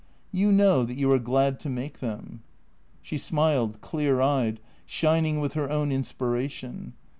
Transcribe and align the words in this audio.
"You 0.41 0.51
know 0.51 0.81
that 0.83 0.95
you 0.97 1.11
are 1.11 1.19
glad 1.19 1.59
to 1.59 1.69
make 1.69 1.99
them." 1.99 2.41
She 3.03 3.19
smiled, 3.19 3.81
clear 3.81 4.19
eyed, 4.19 4.59
shining 4.87 5.39
with 5.39 5.53
her 5.53 5.69
own 5.69 5.91
inspiration. 5.91 6.93